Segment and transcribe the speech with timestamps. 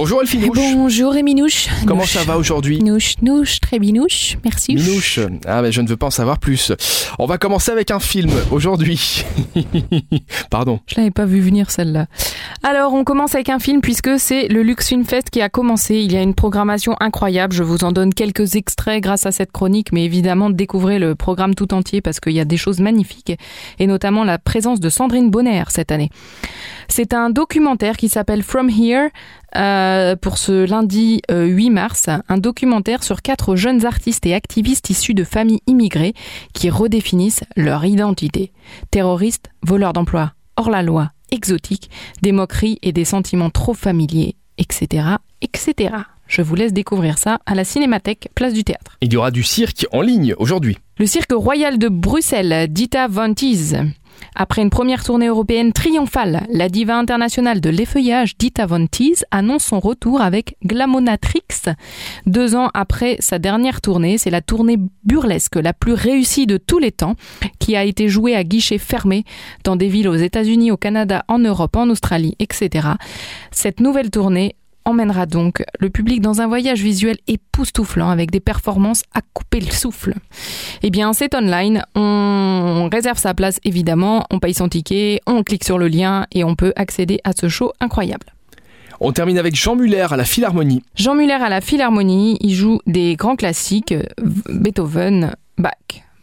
[0.00, 0.56] Bonjour Elfie Nouche.
[0.56, 1.68] Bonjour et Minouche.
[1.86, 2.12] Comment Nouche.
[2.14, 4.38] ça va aujourd'hui Nouche, nouche, très binouche.
[4.44, 4.74] Merci.
[4.74, 5.20] Minouche.
[5.44, 6.72] Ah mais je ne veux pas en savoir plus.
[7.18, 9.26] On va commencer avec un film aujourd'hui.
[10.50, 10.80] Pardon.
[10.86, 12.06] Je l'avais pas vu venir celle-là.
[12.62, 15.96] Alors, on commence avec un film puisque c'est le Lux Film Fest qui a commencé.
[15.96, 17.52] Il y a une programmation incroyable.
[17.52, 21.54] Je vous en donne quelques extraits grâce à cette chronique, mais évidemment, découvrez le programme
[21.54, 23.32] tout entier parce qu'il y a des choses magnifiques
[23.78, 26.08] et notamment la présence de Sandrine Bonner cette année.
[26.90, 29.10] C'est un documentaire qui s'appelle From Here
[29.56, 34.90] euh, pour ce lundi euh, 8 mars, un documentaire sur quatre jeunes artistes et activistes
[34.90, 36.14] issus de familles immigrées
[36.52, 38.52] qui redéfinissent leur identité.
[38.90, 41.90] Terroristes, voleurs d'emploi, hors la loi, exotiques,
[42.22, 45.10] des moqueries et des sentiments trop familiers, etc.,
[45.42, 45.94] etc.
[46.26, 48.98] Je vous laisse découvrir ça à la Cinémathèque, place du théâtre.
[49.00, 50.76] Il y aura du cirque en ligne aujourd'hui.
[50.98, 53.76] Le cirque royal de Bruxelles, Dita Von Teese.
[54.34, 59.64] Après une première tournée européenne triomphale, la diva internationale de l'effeuillage Dita Von Teese annonce
[59.64, 61.40] son retour avec Glamonatrix.
[62.26, 66.78] Deux ans après sa dernière tournée, c'est la tournée burlesque la plus réussie de tous
[66.78, 67.16] les temps,
[67.58, 69.24] qui a été jouée à guichet fermé
[69.64, 72.88] dans des villes aux États-Unis, au Canada, en Europe, en Australie, etc.
[73.50, 79.02] Cette nouvelle tournée emmènera donc le public dans un voyage visuel époustouflant avec des performances
[79.14, 80.14] à couper le souffle.
[80.82, 85.64] Eh bien, c'est online, on réserve sa place évidemment, on paye son ticket, on clique
[85.64, 88.26] sur le lien et on peut accéder à ce show incroyable.
[89.02, 90.82] On termine avec Jean Muller à la Philharmonie.
[90.94, 93.94] Jean Muller à la Philharmonie, il joue des grands classiques,
[94.50, 95.72] Beethoven, Bach,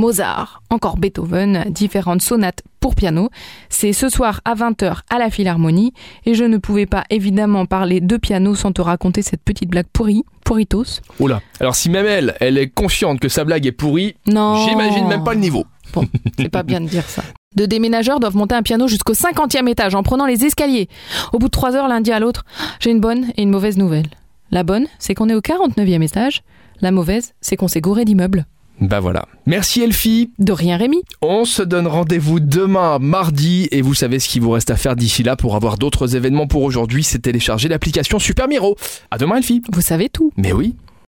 [0.00, 3.28] Mozart, encore Beethoven, différentes sonates pour piano.
[3.68, 5.92] C'est ce soir à 20h à la Philharmonie
[6.24, 9.86] et je ne pouvais pas évidemment parler de piano sans te raconter cette petite blague
[9.92, 11.00] pourrie, pourritos.
[11.20, 11.42] Oula.
[11.60, 14.66] Alors si même elle, elle est consciente que sa blague est pourrie, Non.
[14.66, 15.66] j'imagine même pas le niveau.
[15.92, 16.06] Bon,
[16.38, 17.22] c'est pas bien de dire ça.
[17.56, 20.88] Deux déménageurs doivent monter un piano jusqu'au 50e étage en prenant les escaliers.
[21.34, 22.44] Au bout de trois heures, l'un dit à l'autre
[22.78, 24.06] J'ai une bonne et une mauvaise nouvelle.
[24.50, 26.42] La bonne, c'est qu'on est au 49e étage.
[26.80, 28.46] La mauvaise, c'est qu'on s'est gouré d'immeubles.
[28.80, 29.26] Bah voilà.
[29.46, 30.30] Merci Elfie.
[30.38, 31.02] De rien, Rémi.
[31.22, 34.96] On se donne rendez-vous demain mardi et vous savez ce qu'il vous reste à faire
[34.96, 38.76] d'ici là pour avoir d'autres événements pour aujourd'hui, c'est télécharger l'application Super Miro.
[39.10, 39.62] À demain Elfie.
[39.70, 40.32] Vous savez tout.
[40.36, 40.74] Mais oui.